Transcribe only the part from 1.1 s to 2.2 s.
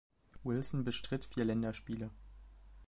vier Länderspiele.